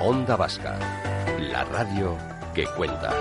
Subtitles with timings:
[0.00, 0.78] Onda Vasca,
[1.40, 2.16] la radio
[2.54, 3.12] que cuenta.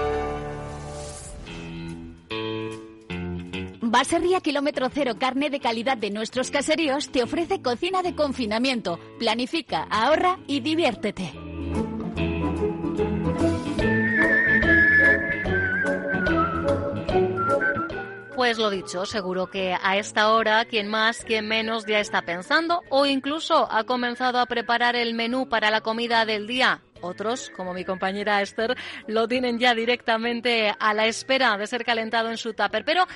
[3.81, 8.99] Baserría Kilómetro Cero Carne de calidad de nuestros caseríos te ofrece cocina de confinamiento.
[9.17, 11.46] Planifica, ahorra y diviértete.
[18.37, 22.83] Pues lo dicho, seguro que a esta hora quien más, quien menos ya está pensando
[22.89, 26.83] o incluso ha comenzado a preparar el menú para la comida del día.
[27.01, 32.29] Otros, como mi compañera Esther, lo tienen ya directamente a la espera de ser calentado
[32.29, 32.85] en su tupper.
[32.85, 33.07] Pero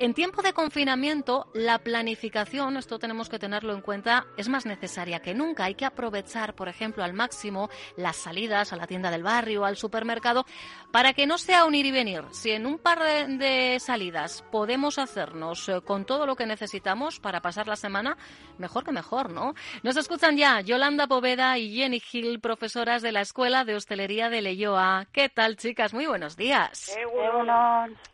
[0.00, 5.20] en tiempo de confinamiento, la planificación, esto tenemos que tenerlo en cuenta, es más necesaria
[5.20, 5.64] que nunca.
[5.64, 9.76] Hay que aprovechar, por ejemplo, al máximo las salidas a la tienda del barrio, al
[9.76, 10.46] supermercado,
[10.92, 12.22] para que no sea un ir y venir.
[12.30, 17.40] Si en un par de, salidas podemos hacernos eh, con todo lo que necesitamos para
[17.40, 18.16] pasar la semana,
[18.58, 19.54] mejor que mejor, ¿no?
[19.82, 24.42] Nos escuchan ya Yolanda Poveda y Jenny Hill, profesoras de la Escuela de Hostelería de
[24.42, 25.06] Leyoa.
[25.12, 25.92] ¿Qué tal, chicas?
[25.92, 26.96] Muy buenos días.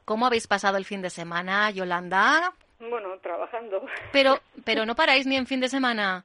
[0.05, 1.71] ¿Cómo habéis pasado el fin de semana?
[1.75, 2.53] Yolanda?
[2.79, 3.85] Bueno, trabajando.
[4.13, 6.25] Pero, pero no paráis ni en fin de semana.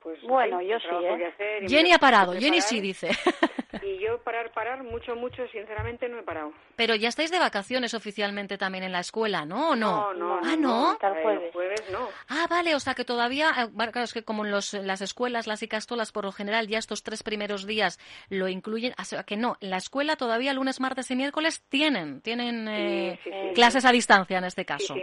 [0.00, 1.66] Pues bueno, yo sí, ¿eh?
[1.66, 3.10] Jenny ha parado, Jenny sí dice.
[3.82, 6.52] Y yo parar, parar, mucho, mucho, sinceramente no he parado.
[6.76, 9.70] Pero ya estáis de vacaciones oficialmente también en la escuela, ¿no?
[9.70, 10.14] ¿O no?
[10.14, 10.40] No, no.
[10.42, 10.90] Ah, ¿no?
[10.92, 11.52] Hasta el jueves.
[11.52, 12.08] jueves no.
[12.28, 15.46] Ah, vale, o sea que todavía, eh, claro, es que como en los, las escuelas,
[15.46, 17.98] las icastolas, por lo general, ya estos tres primeros días
[18.30, 22.22] lo incluyen, o sea que no, en la escuela todavía lunes, martes y miércoles tienen,
[22.22, 23.18] tienen eh,
[23.54, 24.94] clases a distancia en este caso.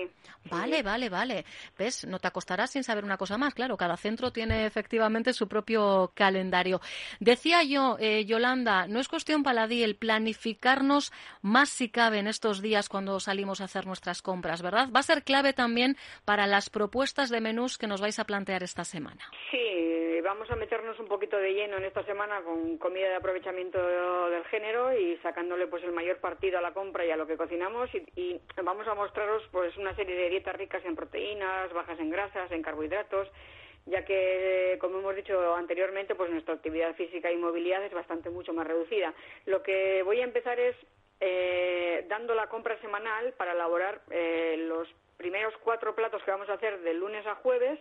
[0.49, 1.45] Vale, vale, vale.
[1.77, 2.05] ¿Ves?
[2.05, 6.11] No te acostarás sin saber una cosa más, claro, cada centro tiene efectivamente su propio
[6.15, 6.81] calendario.
[7.19, 11.11] Decía yo, eh, Yolanda, no es cuestión paladí el planificarnos
[11.41, 14.89] más si cabe en estos días cuando salimos a hacer nuestras compras, ¿verdad?
[14.95, 18.63] Va a ser clave también para las propuestas de menús que nos vais a plantear
[18.63, 19.29] esta semana.
[19.51, 23.79] Sí, vamos a meternos un poquito de lleno en esta semana con comida de aprovechamiento
[24.29, 27.37] del género y sacándole pues el mayor partido a la compra y a lo que
[27.37, 31.99] cocinamos y, y vamos a mostraros pues una serie de dietas ricas en proteínas, bajas
[31.99, 33.27] en grasas, en carbohidratos
[33.85, 38.53] ya que, como hemos dicho anteriormente, pues nuestra actividad física y movilidad es bastante mucho
[38.53, 39.13] más reducida.
[39.45, 40.75] Lo que voy a empezar es
[41.19, 44.87] eh, dando la compra semanal para elaborar eh, los
[45.17, 47.79] primeros cuatro platos que vamos a hacer de lunes a jueves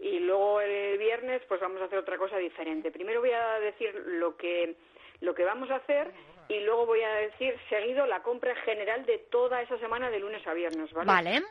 [0.00, 2.90] y luego el viernes pues vamos a hacer otra cosa diferente.
[2.90, 4.74] Primero voy a decir lo que
[5.20, 6.10] lo que vamos a hacer
[6.48, 10.46] y luego voy a decir seguido la compra general de toda esa semana de lunes
[10.46, 11.06] a viernes, ¿vale?
[11.06, 11.42] Vale.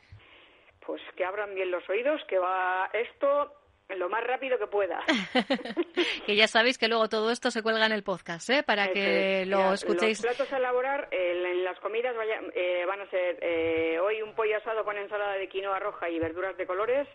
[0.86, 3.63] Pues que abran bien los oídos, que va esto
[3.96, 5.04] lo más rápido que pueda.
[6.26, 8.64] que ya sabéis que luego todo esto se cuelga en el podcast, ¿eh?
[8.64, 10.24] Para que lo escuchéis.
[10.24, 12.16] Los platos a elaborar en las comidas
[12.56, 16.20] eh, van a ser eh, hoy un pollo asado con ensalada de quinoa roja y
[16.20, 17.08] verduras de colores.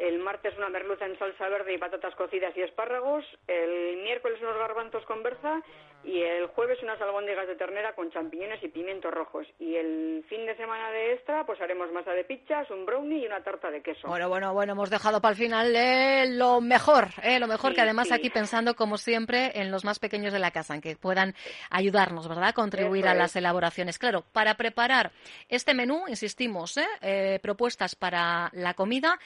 [0.00, 3.22] El martes una merluza en salsa verde y patatas cocidas y espárragos.
[3.46, 5.60] El miércoles unos garbanzos con berza
[6.02, 9.46] y el jueves unas albóndigas de ternera con champiñones y pimientos rojos.
[9.58, 13.26] Y el fin de semana de extra, pues haremos masa de pizzas, un brownie y
[13.26, 14.08] una tarta de queso.
[14.08, 17.82] Bueno, bueno, bueno, hemos dejado para el final eh, lo mejor, eh, lo mejor que
[17.82, 21.34] además aquí pensando, como siempre, en los más pequeños de la casa, en que puedan
[21.68, 23.98] ayudarnos, ¿verdad?, contribuir a las elaboraciones.
[23.98, 25.12] Claro, para preparar
[25.50, 29.18] este menú, insistimos, eh, eh propuestas para la comida,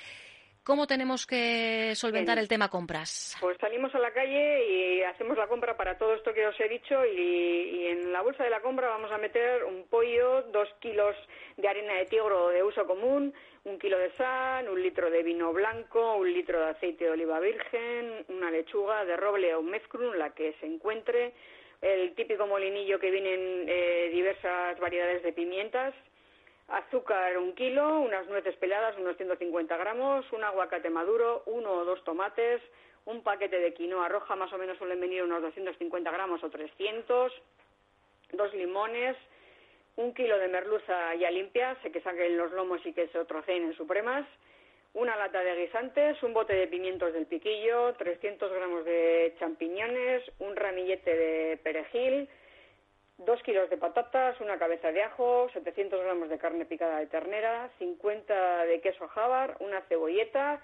[0.64, 3.36] ¿Cómo tenemos que solventar el tema compras?
[3.38, 6.68] Pues salimos a la calle y hacemos la compra para todo esto que os he
[6.70, 11.14] dicho y, en la bolsa de la compra vamos a meter un pollo, dos kilos
[11.58, 15.52] de harina de tigro de uso común, un kilo de sal, un litro de vino
[15.52, 20.30] blanco, un litro de aceite de oliva virgen, una lechuga de roble o mezclun, la
[20.30, 21.34] que se encuentre,
[21.82, 25.94] el típico molinillo que vienen eh, diversas variedades de pimientas,
[26.68, 32.02] azúcar un kilo, unas nueces peladas, unos 150 gramos, un aguacate maduro, uno o dos
[32.04, 32.62] tomates,
[33.06, 37.32] un paquete de quinoa roja, más o menos suelen venir unos 250 gramos o 300,
[38.32, 39.16] dos limones,
[39.96, 43.64] un kilo de merluza ya limpia, sé que saquen los lomos y que se troceen
[43.64, 44.26] en supremas,
[44.94, 50.56] una lata de guisantes, un bote de pimientos del piquillo, 300 gramos de champiñones, un
[50.56, 52.28] ramillete de perejil,
[53.18, 57.70] Dos kilos de patatas, una cabeza de ajo, 700 gramos de carne picada de ternera,
[57.78, 60.60] 50 de queso jabar, una cebolleta,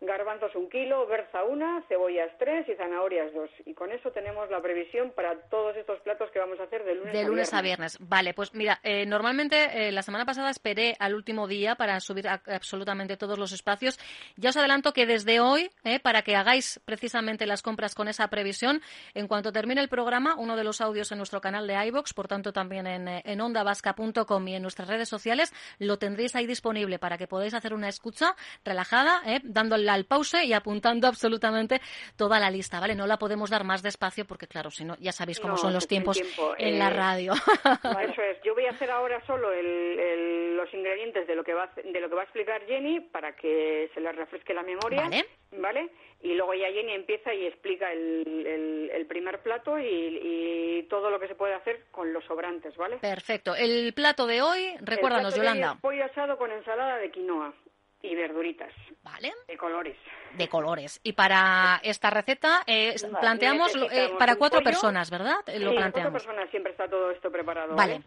[0.00, 3.50] garbanzos un kilo, berza una, cebollas tres y zanahorias dos.
[3.64, 6.94] Y con eso tenemos la previsión para todos estos platos que vamos a hacer de
[6.94, 7.98] lunes, de lunes a, viernes.
[8.00, 12.28] Vale, pues mira, eh, normalmente eh, la semana pasada esperé al último día para subir
[12.28, 13.98] absolutamente todos los espacios.
[14.36, 18.28] Ya os adelanto que desde hoy, eh, para que hagáis precisamente las compras con esa
[18.28, 18.82] previsión,
[19.14, 22.28] en cuanto termine el programa, uno de los audios en nuestro canal de iBox, por
[22.28, 27.16] tanto también en, en ondavasca.com y en nuestras redes sociales, lo tendréis ahí disponible para
[27.16, 31.80] que podáis hacer una escucha relajada, dándole al pause y apuntando absolutamente
[32.16, 32.94] toda la lista, ¿vale?
[32.94, 35.86] No la podemos dar más despacio porque, claro, si no, ya sabéis cómo son los
[35.86, 36.20] tiempos
[36.58, 37.32] en la radio.
[38.00, 38.42] Eso es.
[38.44, 42.14] Yo voy a hacer ahora solo los ingredientes de lo, que va, de lo que
[42.14, 45.02] va a explicar Jenny para que se les refresque la memoria.
[45.02, 45.26] Vale.
[45.56, 45.90] ¿Vale?
[46.24, 51.34] Y luego ya Jenny empieza y explica el, primer plato y, todo lo que se
[51.34, 52.96] puede hacer con los sobrantes, ¿vale?
[52.96, 53.54] Perfecto.
[53.54, 55.78] El plato de hoy, recuérdanos, Yolanda.
[55.80, 57.54] pollo asado con ensalada de quinoa
[58.04, 58.72] y verduritas.
[59.02, 59.32] Vale.
[59.48, 59.96] De colores.
[60.36, 61.00] De colores.
[61.02, 65.36] Y para esta receta eh, planteamos eh, para cuatro personas, ¿verdad?
[65.46, 65.92] Sí, Lo planteamos.
[65.92, 67.74] cuatro personas siempre está todo esto preparado.
[67.74, 68.02] Vale.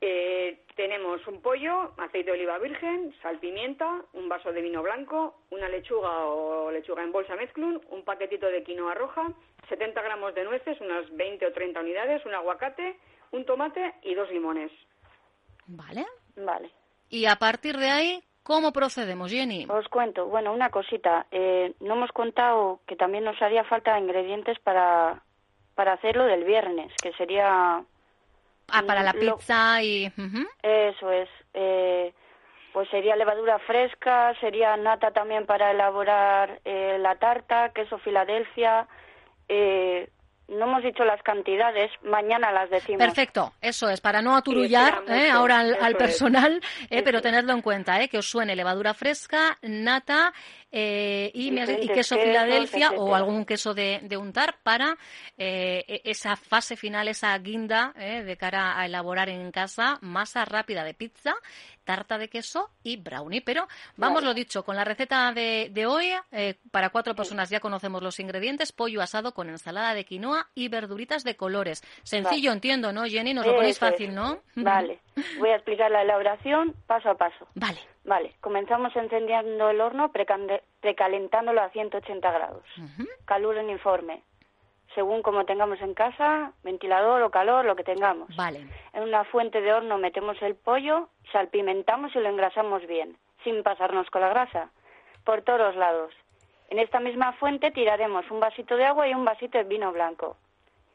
[0.00, 5.42] Eh, tenemos un pollo, aceite de oliva virgen, sal, pimienta, un vaso de vino blanco,
[5.50, 9.32] una lechuga o lechuga en bolsa mezclun, un paquetito de quinoa roja,
[9.68, 12.96] 70 gramos de nueces, unas 20 o 30 unidades, un aguacate,
[13.32, 14.70] un tomate y dos limones.
[15.66, 16.06] Vale.
[16.36, 16.70] Vale.
[17.10, 19.66] Y a partir de ahí, ¿cómo procedemos, Jenny?
[19.68, 20.26] Os cuento.
[20.26, 21.26] Bueno, una cosita.
[21.30, 25.22] Eh, no hemos contado que también nos haría falta ingredientes para,
[25.74, 27.84] para hacerlo del viernes, que sería
[28.70, 30.12] Ah, para la pizza y...
[30.62, 31.28] Eso es.
[31.54, 32.12] Eh,
[32.72, 38.86] pues sería levadura fresca, sería nata también para elaborar eh, la tarta, queso Filadelfia,
[39.48, 40.08] eh,
[40.48, 42.98] no hemos dicho las cantidades, mañana las decimos.
[43.00, 45.30] Perfecto, eso es, para no aturullar ¿eh?
[45.30, 47.02] ahora al, personal, ¿eh?
[47.02, 48.08] pero tenerlo en cuenta, ¿eh?
[48.08, 50.32] que os suene levadura fresca, nata
[50.70, 54.96] y, y, queso Filadelfia o algún queso de, untar para
[55.36, 60.94] e, esa fase final, esa guinda de cara a elaborar en casa masa rápida de
[60.94, 61.34] pizza,
[61.84, 63.40] tarta de queso y brownie.
[63.40, 63.66] Pero
[63.96, 66.10] vamos lo dicho, con la receta de, de hoy,
[66.70, 71.24] para cuatro personas ya conocemos los ingredientes, pollo asado con ensalada de quinoa, y verduritas
[71.24, 71.82] de colores.
[72.02, 73.34] Sencillo, entiendo, ¿no, Jenny?
[73.34, 74.40] Nos lo ponéis fácil, ¿no?
[74.54, 75.00] Vale.
[75.38, 77.46] Voy a explicar la elaboración paso a paso.
[77.54, 77.80] Vale.
[78.08, 78.32] Vale.
[78.40, 82.64] Comenzamos encendiendo el horno precalentándolo a 180 grados.
[83.26, 84.22] Calor uniforme.
[84.94, 88.34] Según como tengamos en casa, ventilador o calor, lo que tengamos.
[88.34, 88.66] Vale.
[88.94, 94.08] En una fuente de horno metemos el pollo, salpimentamos y lo engrasamos bien, sin pasarnos
[94.08, 94.70] con la grasa,
[95.24, 96.14] por todos lados.
[96.70, 100.38] En esta misma fuente tiraremos un vasito de agua y un vasito de vino blanco.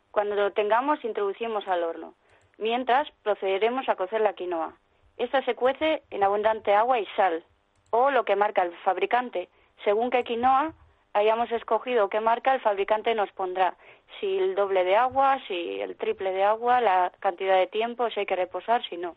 [0.10, 2.15] Cuando lo tengamos, introducimos al horno.
[2.57, 4.74] Mientras, procederemos a cocer la quinoa.
[5.18, 7.44] Esta se cuece en abundante agua y sal,
[7.92, 9.50] o lo que marca el fabricante.
[9.83, 10.74] Según qué quinoa
[11.13, 13.75] hayamos escogido qué marca, el fabricante nos pondrá
[14.19, 18.21] si el doble de agua, si el triple de agua, la cantidad de tiempo, si
[18.21, 19.15] hay que reposar, si no.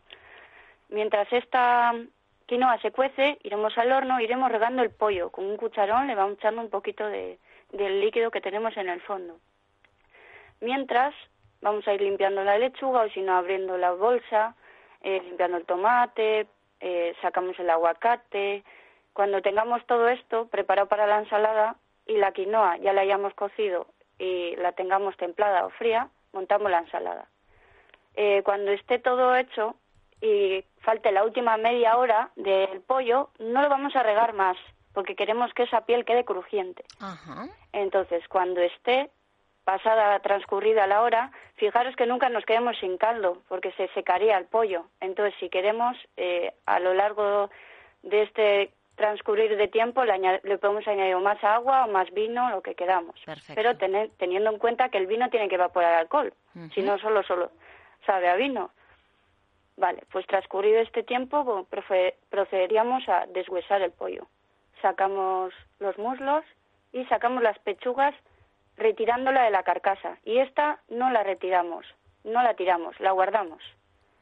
[0.89, 1.93] Mientras esta
[2.45, 5.31] quinoa se cuece, iremos al horno, iremos regando el pollo.
[5.31, 7.39] Con un cucharón le vamos echando un poquito de,
[7.71, 9.37] del líquido que tenemos en el fondo.
[10.61, 11.13] Mientras,
[11.61, 14.55] vamos a ir limpiando la lechuga o si no abriendo la bolsa,
[15.07, 16.47] eh, limpiando el tomate,
[16.81, 18.65] eh, sacamos el aguacate.
[19.13, 23.87] Cuando tengamos todo esto preparado para la ensalada y la quinoa ya la hayamos cocido
[24.19, 27.25] y la tengamos templada o fría, montamos la ensalada.
[28.15, 29.75] Eh, cuando esté todo hecho,
[30.19, 34.57] y falte la última media hora del pollo, no lo vamos a regar más,
[34.93, 36.83] porque queremos que esa piel quede crujiente.
[37.71, 39.09] Entonces, cuando esté
[39.67, 44.45] pasada, transcurrida la hora, fijaros que nunca nos quedemos sin caldo, porque se secaría el
[44.45, 44.85] pollo.
[45.01, 47.49] Entonces, si queremos, eh, a lo largo
[48.01, 52.75] de este transcurrir de tiempo, le, podemos añadir más agua o más vino, lo que
[52.75, 53.21] queramos.
[53.53, 56.33] Pero teniendo en cuenta que el vino tiene que evaporar alcohol,
[56.73, 57.51] si no solo, solo
[58.05, 58.71] sabe a vino.
[59.75, 61.67] Vale, pues transcurrido este tiempo
[62.29, 64.27] procederíamos a deshuesar el pollo.
[64.81, 66.45] Sacamos los muslos
[66.93, 68.15] y sacamos las pechugas
[68.77, 70.17] retirándola de la carcasa.
[70.23, 71.85] Y esta no la retiramos,
[72.23, 73.61] no la tiramos, la guardamos.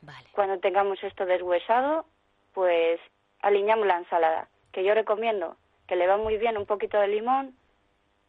[0.02, 0.28] Vale.
[0.34, 2.06] Cuando tengamos esto deshuesado,
[2.54, 3.00] pues
[3.42, 5.58] alineamos la ensalada, que yo recomiendo
[5.88, 7.56] que le va muy bien un poquito de limón,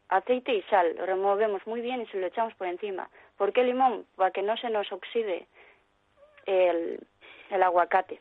[0.08, 0.94] aceite y sal.
[0.96, 3.08] Lo removemos muy bien y se lo echamos por encima.
[3.36, 4.06] ¿Por qué limón?
[4.16, 5.46] Para que no se nos oxide
[6.44, 7.00] el,
[7.50, 8.20] el aguacate.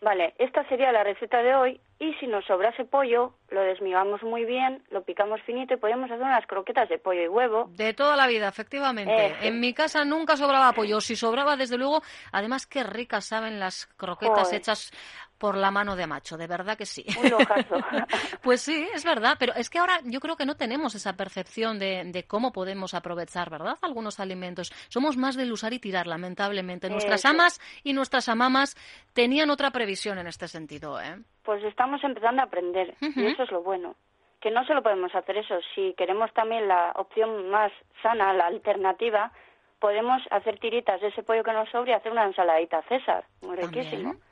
[0.00, 4.44] Vale, esta sería la receta de hoy y si nos sobrase pollo, lo desmigamos muy
[4.44, 7.70] bien, lo picamos finito y podemos hacer unas croquetas de pollo y huevo.
[7.70, 9.34] De toda la vida, efectivamente.
[9.40, 11.00] En mi casa nunca sobraba pollo.
[11.00, 14.92] Si sobraba, desde luego, además qué ricas saben las croquetas hechas
[15.38, 17.04] por la mano de macho, de verdad que sí.
[18.42, 21.78] pues sí, es verdad, pero es que ahora yo creo que no tenemos esa percepción
[21.78, 23.76] de, cómo podemos aprovechar, ¿verdad?
[23.82, 24.72] Algunos alimentos.
[24.88, 26.88] Somos más del usar y tirar, lamentablemente.
[26.88, 28.76] Nuestras amas y nuestras amamas
[29.12, 31.18] tenían otra previsión en este sentido, ¿eh?
[31.44, 33.94] Pues estamos empezando a aprender y eso es lo bueno.
[34.40, 39.32] Que no solo podemos hacer eso, si queremos también la opción más sana, la alternativa,
[39.80, 43.56] podemos hacer tiritas de ese pollo que nos sobre y hacer una ensaladita César, muy
[43.56, 44.12] riquísimo.
[44.12, 44.22] También,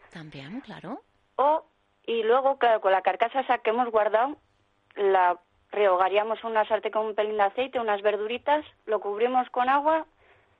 [0.65, 1.01] claro.
[1.37, 1.65] O
[2.07, 4.37] Y luego, claro, con la carcasa esa que hemos guardado,
[4.95, 5.39] la
[5.73, 10.07] rehogaríamos una sartén con un pelín de aceite, unas verduritas, lo cubrimos con agua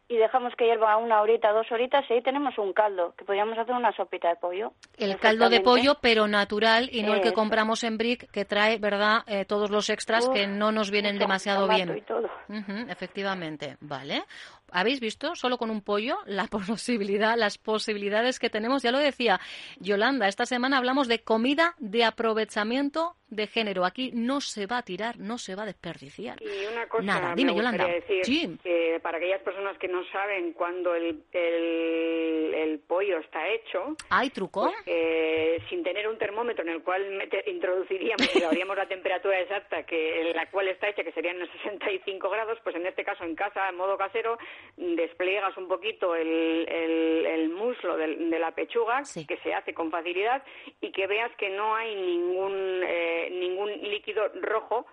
[0.09, 3.57] y dejamos que hierva una horita, dos horitas y ahí tenemos un caldo, que podríamos
[3.57, 4.73] hacer una sopita de pollo.
[4.99, 8.79] El caldo de pollo, pero natural y no el que compramos en Brick, que trae,
[8.79, 11.97] ¿verdad?, Eh, todos los extras Uf, que no nos vienen demasiado bien.
[11.97, 12.29] y todo.
[12.49, 14.25] Ujú, efectivamente, vale.
[14.73, 18.83] ¿Habéis visto solo con un pollo la posibilidad, las posibilidades que tenemos?
[18.83, 19.41] Ya lo decía
[19.79, 23.85] Yolanda, esta semana hablamos de comida de aprovechamiento de género.
[23.85, 26.41] Aquí no se va a tirar, no se va a desperdiciar.
[26.43, 27.95] Y una cosa Nada, me dime, gustaría Yolanda.
[28.01, 28.59] decir, Sí.
[28.63, 34.31] que para aquellas personas que no saben cuándo el, el, el pollo está hecho, ¿Hay
[34.31, 34.63] truco?
[34.71, 37.03] pues, eh, sin tener un termómetro en el cual
[37.47, 41.49] introduciríamos y daríamos la temperatura exacta que en la cual está hecha, que serían unos
[41.63, 44.39] 65 grados, pues en este caso en casa, en modo casero,
[44.77, 49.27] despliegas un poquito el, el, el muslo de la pechuga, Sí.
[49.27, 50.43] que se hace con facilidad,
[50.81, 54.87] y que veas que no hay ningún, eh, ningún líquido rojo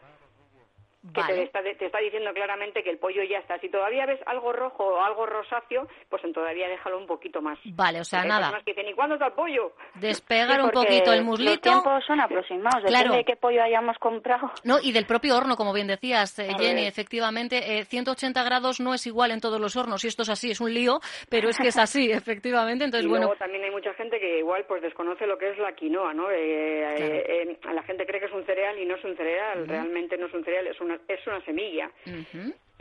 [1.02, 1.44] que te, Vale.
[1.44, 3.58] está, te está diciendo claramente que el pollo ya está.
[3.60, 7.58] Si todavía ves algo rojo o algo rosáceo, pues todavía déjalo un poquito más.
[7.66, 8.42] Vale, o sea, Porque hay nada.
[8.52, 9.74] personas que dicen, ¿y cuándo está el pollo?
[9.96, 11.62] Despegar Sí, un poquito el Los muslito.
[11.62, 13.16] tiempos son aproximados, depende Claro.
[13.16, 14.52] de qué pollo hayamos comprado.
[14.64, 18.94] No, y del propio horno, como bien decías, eh, Jenny, efectivamente, eh, 180 grados no
[18.94, 21.58] es igual en todos los hornos, y esto es así, es un lío, pero es
[21.58, 22.86] que es así, efectivamente.
[22.86, 25.58] Entonces, y bueno, luego también hay mucha gente que igual pues desconoce lo que es
[25.58, 26.30] la quinoa, ¿no?
[26.32, 29.68] Eh, eh, eh, la gente cree que es un cereal y no es un cereal,
[29.68, 31.90] realmente no es un cereal, es una, es una semilla.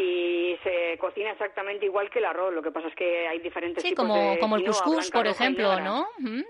[0.03, 3.83] Y se cocina exactamente igual que el arroz, lo que pasa es que hay diferentes
[3.83, 5.79] Sí, tipos como, de como el blanca, por ejemplo.
[5.81, 6.07] ¿no?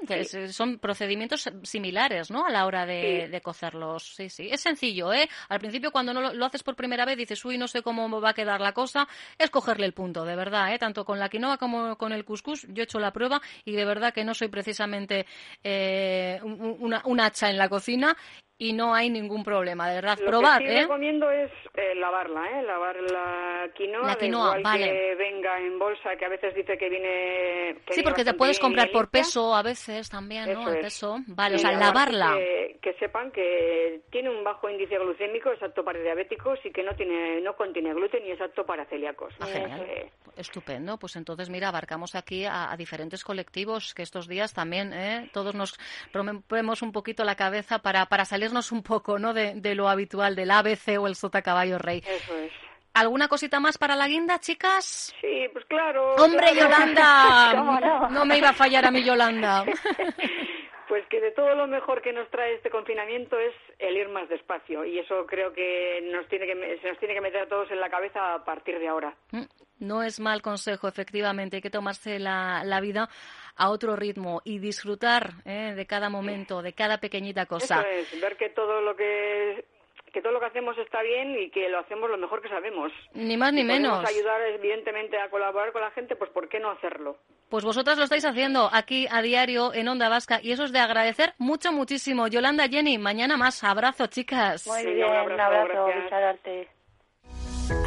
[0.06, 0.14] Sí.
[0.14, 2.46] es- son procedimientos similares, ¿no?
[2.46, 3.32] A la hora de, Sí.
[3.32, 4.04] de cocerlos.
[4.14, 4.48] Sí, sí.
[4.52, 5.28] Es sencillo, ¿eh?
[5.48, 8.20] Al principio, cuando no lo, lo haces por primera vez, dices, uy, no sé cómo
[8.20, 9.08] va a quedar la cosa.
[9.36, 10.78] Es cogerle el punto, de verdad, ¿eh?
[10.78, 12.68] Tanto con la quinoa como con el cuscús.
[12.68, 15.26] Yo he hecho la prueba y de verdad que no soy precisamente
[15.64, 18.16] eh, un, un- una, un hacha en la cocina
[18.60, 20.18] y no hay ningún problema, de verdad.
[20.20, 20.82] Lo Probad, que sí ¿eh?
[20.82, 22.62] recomiendo es eh, lavarla, ¿eh?
[22.62, 24.84] Lavar la quinoa, La quinoa, igual vale.
[24.84, 27.76] que venga en bolsa, que a veces dice que viene...
[27.86, 30.68] que Sí, porque te puedes comprar por peso a veces también, ¿no?
[30.68, 30.82] El es.
[30.84, 31.16] peso.
[31.26, 32.34] Vale, o Y sea, aparte lavarla.
[32.36, 36.82] Que, que sepan que tiene un bajo índice glucémico, es apto para diabéticos y que
[36.82, 39.32] no tiene no contiene gluten y es apto para celíacos.
[39.40, 39.86] Ah, O sea genial.
[39.86, 40.98] que- Estupendo.
[40.98, 45.28] Pues entonces, mira, abarcamos aquí a, a diferentes colectivos que estos días también ¿eh?
[45.32, 45.78] todos nos
[46.12, 49.32] rompemos un poquito la cabeza para, para salirnos un poco ¿no?
[49.32, 52.02] de, de lo habitual del ABC o el sota caballo rey.
[52.06, 52.52] Eso es.
[52.92, 55.14] ¿Alguna cosita más para la guinda, chicas?
[55.20, 56.16] Sí, pues claro.
[56.16, 56.60] ¡Hombre, claro.
[56.60, 57.52] Yolanda!
[57.56, 58.10] ¿Cómo no?
[58.10, 59.64] No me iba a fallar a mí, Yolanda.
[60.88, 64.28] Pues que de todo lo mejor que nos trae este confinamiento es el ir más
[64.28, 67.70] despacio y eso creo que nos tiene que se nos tiene que meter a todos
[67.70, 69.14] en la cabeza a partir de ahora.
[69.30, 69.44] Mm,
[69.78, 71.54] No es mal consejo, efectivamente.
[71.58, 73.08] Hay que tomarse la, la vida
[73.60, 75.74] a otro ritmo y disfrutar ¿eh?
[75.76, 77.82] de cada momento, de cada pequeñita cosa.
[77.82, 79.64] Eso es, ver que todo lo que
[80.12, 82.90] que todo lo que hacemos está bien y que lo hacemos lo mejor que sabemos.
[83.14, 84.04] Ni más ni Si menos.
[84.04, 87.18] ayudar evidentemente a colaborar con la gente, pues ¿por qué no hacerlo?
[87.48, 90.80] Pues vosotras lo estáis haciendo aquí a diario en Onda Vasca y eso es de
[90.80, 92.26] agradecer mucho, muchísimo.
[92.26, 93.62] Yolanda, Jenny, mañana más.
[93.62, 94.66] Abrazo, chicas.
[94.66, 96.04] Muy Venga, bien, un un abrazo, abrazo, gracias.
[96.04, 96.79] Bizararte.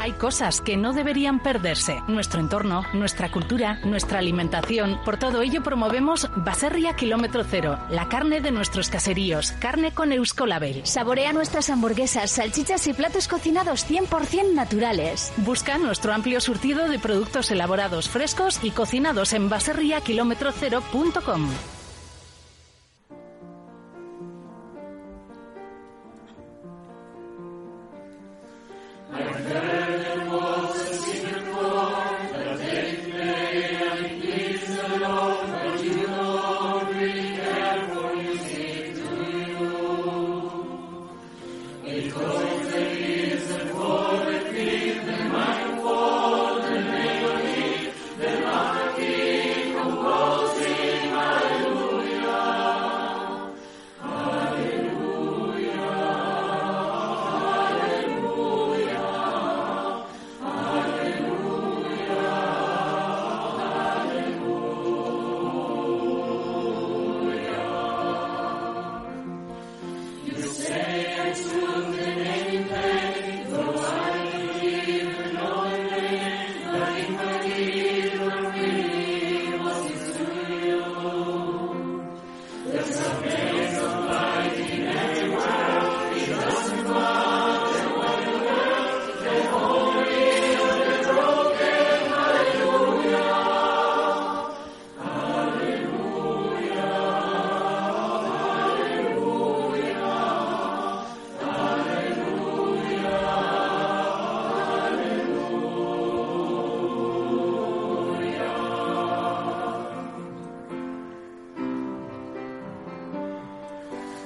[0.03, 2.01] Hay cosas que no deberían perderse.
[2.10, 5.00] Nuestro entorno, nuestra cultura, nuestra alimentación.
[5.05, 10.86] Por todo ello promovemos Baserria Kilómetro Cero, la carne de nuestros caseríos, carne con Euskolabel.
[10.86, 15.31] Saborea nuestras hamburguesas, salchichas y platos cocinados 100% naturales.
[15.38, 21.50] Busca nuestro amplio surtido de productos elaborados frescos y cocinados en baserriakilometrocero.com.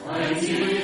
[0.08, 0.77] Mighty